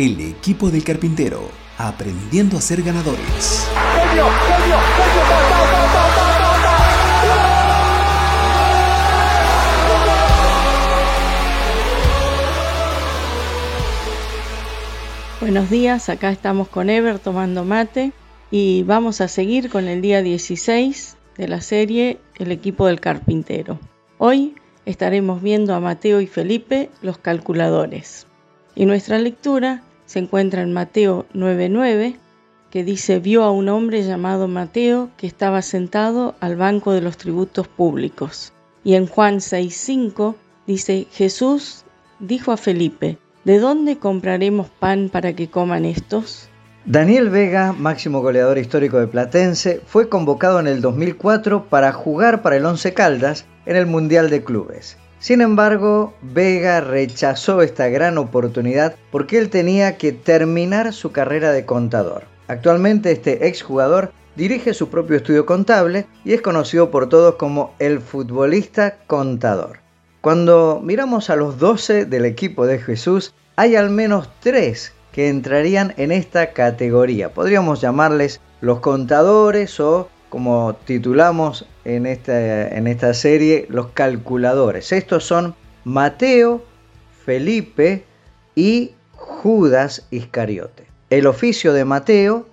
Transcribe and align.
El 0.00 0.18
equipo 0.18 0.70
del 0.70 0.82
carpintero, 0.82 1.50
aprendiendo 1.76 2.56
a 2.56 2.62
ser 2.62 2.80
ganadores. 2.80 3.68
Buenos 15.38 15.68
días, 15.68 16.08
acá 16.08 16.30
estamos 16.30 16.68
con 16.68 16.88
Ever 16.88 17.18
tomando 17.18 17.64
mate 17.64 18.12
y 18.50 18.84
vamos 18.84 19.20
a 19.20 19.28
seguir 19.28 19.68
con 19.68 19.86
el 19.86 20.00
día 20.00 20.22
16 20.22 21.18
de 21.36 21.46
la 21.46 21.60
serie 21.60 22.18
El 22.38 22.52
equipo 22.52 22.86
del 22.86 23.00
carpintero. 23.00 23.78
Hoy 24.16 24.54
estaremos 24.86 25.42
viendo 25.42 25.74
a 25.74 25.80
Mateo 25.80 26.22
y 26.22 26.26
Felipe 26.26 26.88
los 27.02 27.18
calculadores. 27.18 28.26
Y 28.74 28.86
nuestra 28.86 29.18
lectura 29.18 29.82
se 30.10 30.18
encuentra 30.18 30.62
en 30.62 30.72
Mateo 30.72 31.26
9:9, 31.34 32.16
que 32.68 32.82
dice, 32.82 33.20
vio 33.20 33.44
a 33.44 33.52
un 33.52 33.68
hombre 33.68 34.02
llamado 34.02 34.48
Mateo 34.48 35.08
que 35.16 35.28
estaba 35.28 35.62
sentado 35.62 36.34
al 36.40 36.56
banco 36.56 36.90
de 36.90 37.00
los 37.00 37.16
tributos 37.16 37.68
públicos. 37.68 38.52
Y 38.82 38.94
en 38.94 39.06
Juan 39.06 39.36
6:5 39.36 40.34
dice, 40.66 41.06
Jesús 41.12 41.84
dijo 42.18 42.50
a 42.50 42.56
Felipe, 42.56 43.18
¿de 43.44 43.60
dónde 43.60 43.98
compraremos 43.98 44.68
pan 44.68 45.10
para 45.12 45.34
que 45.34 45.48
coman 45.48 45.84
estos? 45.84 46.48
Daniel 46.84 47.30
Vega, 47.30 47.72
máximo 47.72 48.20
goleador 48.20 48.58
histórico 48.58 48.98
de 48.98 49.06
Platense, 49.06 49.80
fue 49.86 50.08
convocado 50.08 50.58
en 50.58 50.66
el 50.66 50.80
2004 50.80 51.66
para 51.66 51.92
jugar 51.92 52.42
para 52.42 52.56
el 52.56 52.66
Once 52.66 52.92
Caldas 52.94 53.46
en 53.64 53.76
el 53.76 53.86
Mundial 53.86 54.28
de 54.28 54.42
Clubes. 54.42 54.96
Sin 55.20 55.42
embargo, 55.42 56.14
Vega 56.22 56.80
rechazó 56.80 57.60
esta 57.60 57.88
gran 57.88 58.16
oportunidad 58.16 58.96
porque 59.12 59.36
él 59.36 59.50
tenía 59.50 59.98
que 59.98 60.12
terminar 60.12 60.94
su 60.94 61.12
carrera 61.12 61.52
de 61.52 61.66
contador. 61.66 62.24
Actualmente 62.48 63.12
este 63.12 63.46
exjugador 63.46 64.12
dirige 64.34 64.72
su 64.72 64.88
propio 64.88 65.18
estudio 65.18 65.44
contable 65.44 66.06
y 66.24 66.32
es 66.32 66.40
conocido 66.40 66.90
por 66.90 67.10
todos 67.10 67.34
como 67.34 67.74
el 67.78 68.00
futbolista 68.00 68.96
contador. 69.06 69.80
Cuando 70.22 70.80
miramos 70.82 71.28
a 71.28 71.36
los 71.36 71.58
12 71.58 72.06
del 72.06 72.24
equipo 72.24 72.66
de 72.66 72.78
Jesús, 72.78 73.34
hay 73.56 73.76
al 73.76 73.90
menos 73.90 74.30
3 74.40 74.94
que 75.12 75.28
entrarían 75.28 75.92
en 75.98 76.12
esta 76.12 76.54
categoría. 76.54 77.34
Podríamos 77.34 77.82
llamarles 77.82 78.40
los 78.62 78.80
contadores 78.80 79.80
o, 79.80 80.08
como 80.30 80.76
titulamos 80.86 81.66
en 81.96 82.06
esta, 82.86 83.14
serie, 83.14 83.66
los 83.68 83.88
calculadores. 83.88 84.92
Estos 84.92 85.24
son 85.24 85.54
Mateo, 85.84 86.64
Felipe 87.24 88.04
y 88.54 88.92
Judas 89.12 90.06
Iscariote. 90.10 90.86
El 91.10 91.26
oficio 91.26 91.72
de 91.72 91.84
Mateo, 91.84 92.46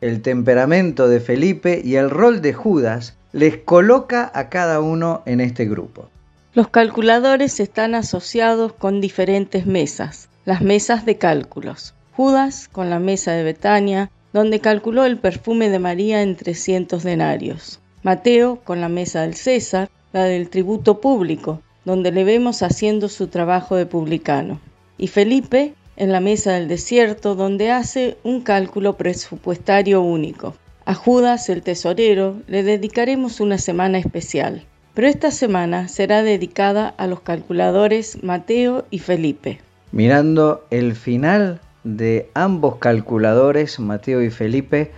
el 0.00 0.22
temperamento 0.22 1.08
de 1.08 1.20
Felipe 1.20 1.80
y 1.82 1.96
el 1.96 2.10
rol 2.10 2.42
de 2.42 2.52
Judas 2.52 3.16
les 3.32 3.56
coloca 3.56 4.30
a 4.34 4.48
cada 4.48 4.80
uno 4.80 5.22
en 5.26 5.40
este 5.40 5.64
grupo. 5.64 6.08
Los 6.52 6.68
calculadores 6.68 7.58
están 7.58 7.94
asociados 7.94 8.72
con 8.72 9.00
diferentes 9.00 9.66
mesas, 9.66 10.28
las 10.44 10.60
mesas 10.60 11.04
de 11.04 11.18
cálculos. 11.18 11.94
Judas 12.12 12.68
con 12.70 12.90
la 12.90 13.00
mesa 13.00 13.32
de 13.32 13.42
Betania, 13.42 14.10
donde 14.32 14.60
calculó 14.60 15.04
el 15.04 15.18
perfume 15.18 15.68
de 15.68 15.78
María 15.78 16.22
en 16.22 16.36
300 16.36 17.02
denarios. 17.02 17.80
Mateo 18.04 18.60
con 18.62 18.82
la 18.82 18.90
mesa 18.90 19.22
del 19.22 19.34
César, 19.34 19.88
la 20.12 20.24
del 20.24 20.50
tributo 20.50 21.00
público, 21.00 21.62
donde 21.86 22.12
le 22.12 22.22
vemos 22.24 22.62
haciendo 22.62 23.08
su 23.08 23.28
trabajo 23.28 23.76
de 23.76 23.86
publicano. 23.86 24.60
Y 24.98 25.08
Felipe 25.08 25.72
en 25.96 26.12
la 26.12 26.20
mesa 26.20 26.52
del 26.52 26.68
desierto, 26.68 27.34
donde 27.34 27.70
hace 27.70 28.18
un 28.22 28.42
cálculo 28.42 28.98
presupuestario 28.98 30.02
único. 30.02 30.54
A 30.84 30.94
Judas, 30.94 31.48
el 31.48 31.62
tesorero, 31.62 32.42
le 32.46 32.62
dedicaremos 32.62 33.40
una 33.40 33.56
semana 33.56 33.96
especial, 33.96 34.66
pero 34.92 35.08
esta 35.08 35.30
semana 35.30 35.88
será 35.88 36.22
dedicada 36.22 36.88
a 36.88 37.06
los 37.06 37.20
calculadores 37.20 38.22
Mateo 38.22 38.84
y 38.90 38.98
Felipe. 38.98 39.60
Mirando 39.92 40.66
el 40.70 40.94
final 40.94 41.58
de 41.84 42.28
ambos 42.34 42.76
calculadores, 42.76 43.80
Mateo 43.80 44.22
y 44.22 44.28
Felipe, 44.28 44.90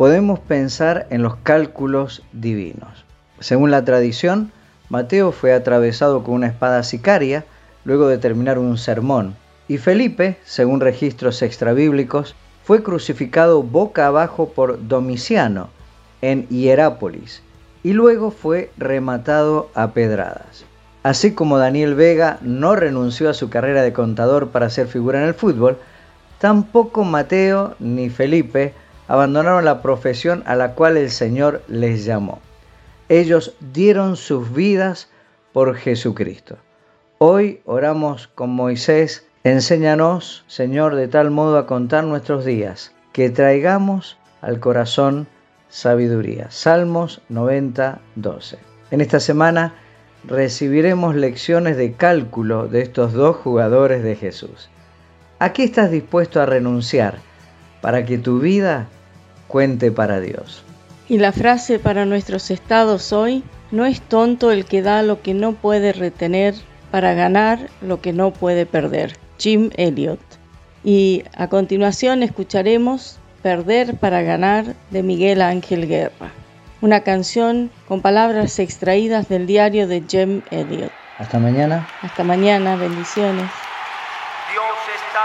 podemos 0.00 0.38
pensar 0.40 1.06
en 1.10 1.22
los 1.22 1.36
cálculos 1.36 2.22
divinos. 2.32 3.04
Según 3.38 3.70
la 3.70 3.84
tradición, 3.84 4.50
Mateo 4.88 5.30
fue 5.30 5.52
atravesado 5.52 6.24
con 6.24 6.36
una 6.36 6.46
espada 6.46 6.82
sicaria 6.84 7.44
luego 7.84 8.08
de 8.08 8.16
terminar 8.16 8.58
un 8.58 8.78
sermón, 8.78 9.36
y 9.68 9.76
Felipe, 9.76 10.38
según 10.42 10.80
registros 10.80 11.42
extrabíblicos, 11.42 12.34
fue 12.64 12.82
crucificado 12.82 13.62
boca 13.62 14.06
abajo 14.06 14.48
por 14.48 14.88
Domiciano 14.88 15.68
en 16.22 16.48
Hierápolis 16.48 17.42
y 17.82 17.92
luego 17.92 18.30
fue 18.30 18.70
rematado 18.78 19.68
a 19.74 19.90
pedradas. 19.90 20.64
Así 21.02 21.34
como 21.34 21.58
Daniel 21.58 21.94
Vega 21.94 22.38
no 22.40 22.74
renunció 22.74 23.28
a 23.28 23.34
su 23.34 23.50
carrera 23.50 23.82
de 23.82 23.92
contador 23.92 24.48
para 24.48 24.70
ser 24.70 24.86
figura 24.86 25.20
en 25.20 25.28
el 25.28 25.34
fútbol, 25.34 25.76
tampoco 26.38 27.04
Mateo 27.04 27.76
ni 27.78 28.08
Felipe 28.08 28.72
abandonaron 29.10 29.64
la 29.64 29.82
profesión 29.82 30.44
a 30.46 30.54
la 30.54 30.76
cual 30.76 30.96
el 30.96 31.10
Señor 31.10 31.64
les 31.66 32.04
llamó. 32.04 32.38
Ellos 33.08 33.56
dieron 33.72 34.14
sus 34.14 34.54
vidas 34.54 35.10
por 35.52 35.74
Jesucristo. 35.74 36.58
Hoy 37.18 37.60
oramos 37.64 38.28
con 38.28 38.50
Moisés, 38.50 39.26
enséñanos, 39.42 40.44
Señor, 40.46 40.94
de 40.94 41.08
tal 41.08 41.32
modo 41.32 41.58
a 41.58 41.66
contar 41.66 42.04
nuestros 42.04 42.44
días, 42.44 42.94
que 43.12 43.30
traigamos 43.30 44.16
al 44.42 44.60
corazón 44.60 45.26
sabiduría. 45.68 46.48
Salmos 46.52 47.20
90, 47.28 47.98
12. 48.14 48.58
En 48.92 49.00
esta 49.00 49.18
semana 49.18 49.74
recibiremos 50.22 51.16
lecciones 51.16 51.76
de 51.76 51.94
cálculo 51.94 52.68
de 52.68 52.82
estos 52.82 53.12
dos 53.12 53.34
jugadores 53.38 54.04
de 54.04 54.14
Jesús. 54.14 54.70
¿A 55.40 55.52
qué 55.52 55.64
estás 55.64 55.90
dispuesto 55.90 56.40
a 56.40 56.46
renunciar 56.46 57.18
para 57.80 58.04
que 58.04 58.16
tu 58.16 58.38
vida 58.38 58.86
cuente 59.50 59.92
para 59.92 60.20
Dios? 60.20 60.62
Y 61.08 61.18
la 61.18 61.32
frase 61.32 61.78
para 61.78 62.06
nuestros 62.06 62.50
estados 62.50 63.12
hoy, 63.12 63.42
no 63.70 63.84
es 63.84 64.00
tonto 64.00 64.50
el 64.50 64.64
que 64.64 64.80
da 64.80 65.02
lo 65.02 65.20
que 65.20 65.34
no 65.34 65.52
puede 65.52 65.92
retener 65.92 66.54
para 66.90 67.14
ganar 67.14 67.68
lo 67.82 68.00
que 68.00 68.12
no 68.12 68.32
puede 68.32 68.64
perder. 68.64 69.16
Jim 69.38 69.70
Elliot. 69.76 70.20
Y 70.82 71.24
a 71.36 71.48
continuación 71.48 72.22
escucharemos 72.22 73.18
Perder 73.42 73.96
para 73.96 74.20
ganar 74.20 74.74
de 74.90 75.02
Miguel 75.02 75.40
Ángel 75.40 75.88
Guerra 75.88 76.30
una 76.80 77.00
canción 77.00 77.70
con 77.86 78.00
palabras 78.00 78.58
extraídas 78.58 79.28
del 79.28 79.46
diario 79.46 79.86
de 79.86 80.02
Jem 80.08 80.42
Elliot. 80.50 80.92
Hasta 81.18 81.38
mañana. 81.38 81.86
Hasta 82.02 82.24
mañana, 82.24 82.76
bendiciones. 82.76 83.50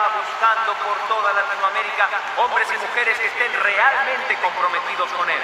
Buscando 0.05 0.73
por 0.85 0.97
toda 1.09 1.33
Latinoamérica 1.33 2.05
hombres 2.37 2.67
y 2.69 2.77
mujeres 2.77 3.17
que 3.17 3.25
estén 3.25 3.51
realmente 3.57 4.37
comprometidos 4.37 5.09
con 5.17 5.27
Él. 5.29 5.41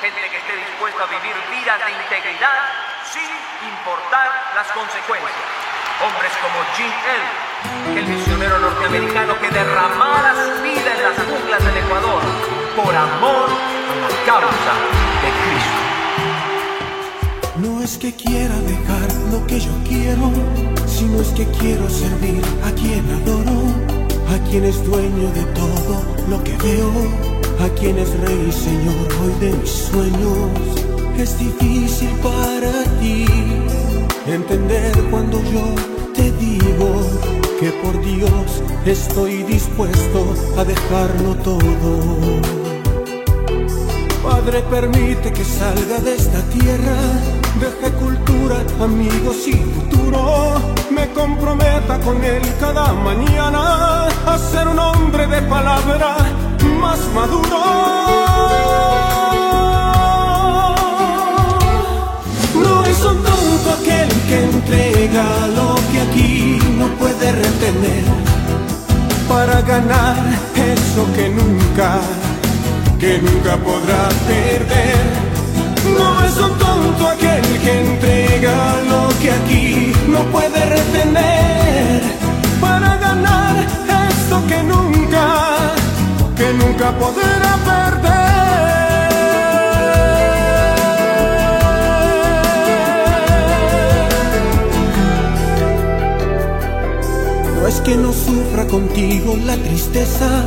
Gente 0.00 0.30
que 0.30 0.38
esté 0.38 0.54
dispuesta 0.54 1.02
a 1.02 1.06
vivir 1.06 1.34
vidas 1.50 1.78
de 1.84 1.90
integridad 1.90 2.60
sin 3.10 3.26
importar 3.66 4.30
las 4.54 4.68
consecuencias. 4.70 5.48
Hombres 6.06 6.32
como 6.38 6.62
Jim 6.78 6.92
Elliot, 6.92 7.98
el 7.98 8.06
misionero 8.06 8.58
norteamericano 8.60 9.40
que 9.40 9.50
derramara 9.50 10.34
su 10.34 10.62
vida 10.62 10.92
en 10.94 11.02
las 11.02 11.16
junglas 11.26 11.64
del 11.64 11.76
Ecuador 11.78 12.22
por 12.76 12.94
amor 12.94 13.48
a 13.50 14.06
la 14.06 14.24
causa 14.24 15.06
no 17.58 17.82
es 17.82 17.96
que 17.96 18.12
quiera 18.12 18.54
dejar 18.60 19.12
lo 19.32 19.46
que 19.46 19.58
yo 19.58 19.70
quiero, 19.88 20.30
sino 20.86 21.20
es 21.20 21.28
que 21.28 21.46
quiero 21.58 21.88
servir 21.88 22.42
a 22.64 22.70
quien 22.72 23.04
adoro, 23.10 23.65
a 24.28 24.38
quien 24.48 24.64
es 24.64 24.84
dueño 24.84 25.30
de 25.32 25.44
todo 25.54 26.02
lo 26.28 26.42
que 26.42 26.56
veo, 26.58 26.92
a 27.60 27.68
quien 27.78 27.98
es 27.98 28.10
rey 28.20 28.46
y 28.48 28.52
señor 28.52 29.08
hoy 29.22 29.34
de 29.40 29.56
mis 29.56 29.70
sueños. 29.70 30.50
Es 31.18 31.38
difícil 31.38 32.10
para 32.22 32.72
ti 33.00 33.24
entender 34.26 34.92
cuando 35.10 35.42
yo 35.44 35.64
te 36.14 36.30
digo 36.32 36.88
que 37.60 37.70
por 37.82 38.00
Dios 38.02 38.62
estoy 38.84 39.42
dispuesto 39.44 40.34
a 40.58 40.64
dejarlo 40.64 41.34
todo. 41.36 42.65
Padre, 44.26 44.60
permite 44.62 45.32
que 45.32 45.44
salga 45.44 46.00
de 46.00 46.16
esta 46.16 46.40
tierra, 46.56 46.98
deje 47.60 47.92
cultura, 47.92 48.56
amigos 48.82 49.46
y 49.46 49.52
futuro. 49.52 50.54
Me 50.90 51.08
comprometa 51.10 52.00
con 52.00 52.22
él 52.24 52.42
cada 52.58 52.92
mañana 52.92 54.08
a 54.26 54.36
ser 54.36 54.66
un 54.66 54.80
hombre 54.80 55.28
de 55.28 55.42
palabra 55.42 56.16
más 56.80 56.98
maduro. 57.14 57.58
No 62.64 62.84
es 62.84 62.98
un 63.04 63.22
tonto 63.22 63.68
aquel 63.78 64.08
que 64.28 64.42
entrega 64.42 65.26
lo 65.54 65.76
que 65.92 66.00
aquí 66.00 66.58
no 66.76 66.88
puede 66.98 67.30
retener 67.30 68.04
para 69.28 69.60
ganar 69.62 70.16
eso 70.54 71.06
que 71.14 71.28
nunca 71.28 72.00
que 72.98 73.18
nunca 73.20 73.56
podrá 73.56 74.08
perder. 74.26 74.96
No 75.98 76.24
es 76.24 76.36
un 76.38 76.58
tonto 76.58 77.08
aquel 77.08 77.44
que 77.62 77.80
entrega 77.80 78.82
lo 78.88 79.08
que 79.20 79.30
aquí 79.30 79.92
no 80.08 80.24
puede 80.32 80.64
retener 80.64 82.02
para 82.60 82.96
ganar 82.96 83.56
esto 84.08 84.42
que 84.48 84.62
nunca, 84.62 85.74
que 86.36 86.52
nunca 86.54 86.92
podrá 86.98 87.56
perder. 87.64 88.16
No 97.60 97.66
es 97.68 97.80
que 97.80 97.96
no 97.96 98.12
sufra 98.12 98.66
contigo 98.66 99.36
la 99.44 99.56
tristeza 99.56 100.44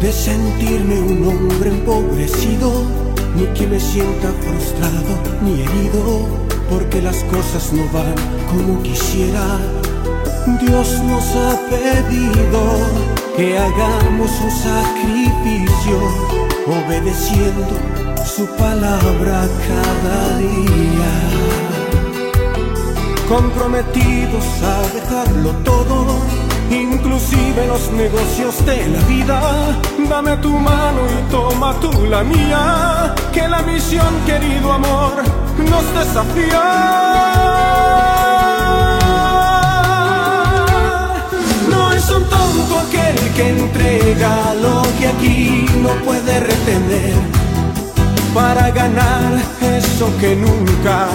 de 0.00 0.12
sentirme 0.12 1.00
un 1.00 1.28
hombre 1.28 1.70
empobrecido, 1.70 2.70
ni 3.36 3.46
que 3.54 3.66
me 3.66 3.78
sienta 3.78 4.28
frustrado 4.40 5.12
ni 5.42 5.62
herido, 5.62 6.26
porque 6.70 7.00
las 7.02 7.22
cosas 7.24 7.72
no 7.72 7.84
van 7.92 8.14
como 8.50 8.82
quisiera. 8.82 9.58
Dios 10.60 11.00
nos 11.04 11.24
ha 11.36 11.58
pedido 11.70 12.60
que 13.36 13.58
hagamos 13.58 14.30
un 14.40 14.50
sacrificio, 14.50 15.98
obedeciendo 16.66 17.76
su 18.24 18.46
palabra 18.56 19.48
cada 19.68 20.38
día. 20.38 21.12
Comprometidos 23.28 24.44
a 24.62 24.82
dejarlo 24.94 25.50
todo 25.64 26.51
inclusive 26.72 27.66
los 27.66 27.90
negocios 27.92 28.64
de 28.64 28.88
la 28.88 29.00
vida. 29.02 29.40
Dame 30.08 30.36
tu 30.38 30.50
mano 30.50 31.00
y 31.06 31.30
toma 31.30 31.74
tú 31.80 31.90
la 32.06 32.22
mía, 32.22 33.14
que 33.32 33.48
la 33.48 33.62
misión, 33.62 34.12
querido 34.26 34.72
amor, 34.72 35.12
nos 35.58 35.94
desafía. 35.94 36.64
No 41.68 41.92
es 41.92 42.10
un 42.10 42.24
tonto 42.24 42.78
aquel 42.78 43.16
que 43.36 43.48
entrega 43.48 44.54
lo 44.54 44.82
que 44.98 45.08
aquí 45.08 45.66
no 45.82 45.90
puede 46.04 46.40
retener 46.40 47.14
para 48.34 48.70
ganar 48.70 49.32
eso 49.60 50.10
que 50.18 50.34
nunca, 50.34 51.06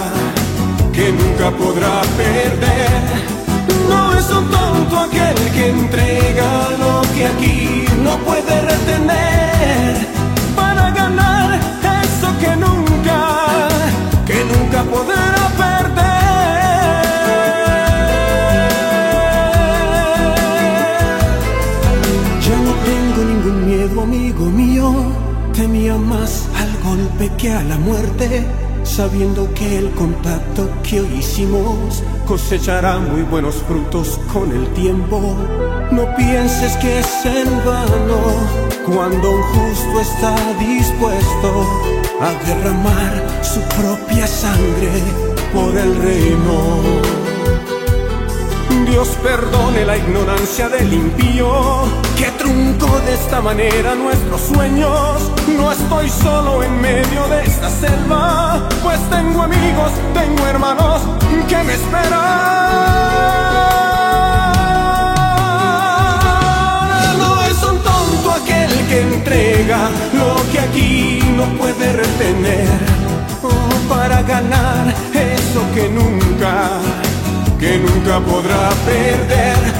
que 0.92 1.12
nunca 1.12 1.50
podrá 1.50 2.00
perder 2.16 3.47
no 3.88 4.18
es 4.18 4.28
un 4.30 4.50
tonto 4.50 4.98
aquel 4.98 5.34
que 5.54 5.68
entrega 5.68 6.70
lo 6.78 7.02
que 7.14 7.26
aquí 7.26 7.84
no 8.02 8.16
puede 8.18 8.60
retener 8.60 10.06
para 10.56 10.90
ganar 10.90 11.58
eso 12.04 12.28
que 12.40 12.56
nunca, 12.56 13.68
que 14.26 14.44
nunca 14.44 14.82
podrá 14.84 15.34
perder. 15.56 16.08
Ya 22.46 22.56
no 22.66 22.72
tengo 22.88 23.20
ningún 23.30 23.66
miedo, 23.66 24.02
amigo 24.02 24.44
mío, 24.46 24.94
temía 25.54 25.96
más 25.96 26.48
al 26.56 26.70
golpe 26.82 27.30
que 27.36 27.52
a 27.52 27.62
la 27.64 27.76
muerte 27.78 28.46
sabiendo 28.98 29.48
que 29.54 29.78
el 29.78 29.92
contacto 29.92 30.68
que 30.82 31.00
hoy 31.00 31.18
hicimos 31.20 32.02
cosechará 32.26 32.98
muy 32.98 33.22
buenos 33.22 33.54
frutos 33.68 34.18
con 34.32 34.50
el 34.50 34.66
tiempo. 34.72 35.36
No 35.92 36.16
pienses 36.16 36.76
que 36.78 36.98
es 36.98 37.24
en 37.24 37.48
vano 37.64 38.20
cuando 38.84 39.30
un 39.30 39.42
justo 39.42 40.00
está 40.00 40.34
dispuesto 40.58 41.64
a 42.20 42.32
derramar 42.44 43.44
su 43.44 43.60
propia 43.80 44.26
sangre 44.26 44.90
por 45.54 45.76
el 45.76 45.94
reino. 46.02 47.17
Dios 48.98 49.16
perdone 49.22 49.84
la 49.84 49.96
ignorancia 49.96 50.68
del 50.68 50.92
impío 50.92 51.84
que 52.16 52.32
truncó 52.32 52.98
de 53.06 53.14
esta 53.14 53.40
manera 53.40 53.94
nuestros 53.94 54.40
sueños. 54.40 55.30
No 55.56 55.70
estoy 55.70 56.08
solo 56.08 56.64
en 56.64 56.80
medio 56.80 57.28
de 57.28 57.44
esta 57.44 57.70
selva, 57.70 58.68
pues 58.82 58.98
tengo 59.08 59.44
amigos, 59.44 59.92
tengo 60.12 60.44
hermanos 60.48 61.02
que 61.48 61.62
me 61.62 61.74
esperan. 61.74 62.08
No 67.18 67.40
es 67.44 67.62
un 67.62 67.78
tonto 67.78 68.32
aquel 68.32 68.88
que 68.88 69.00
entrega 69.00 69.90
lo 70.12 70.34
que 70.50 70.58
aquí 70.58 71.20
no 71.36 71.44
puede 71.56 71.92
retener 71.92 72.80
oh, 73.44 73.88
para 73.88 74.22
ganar 74.24 74.92
nunca 78.08 78.20
podrá 78.22 78.70
perder. 78.86 79.77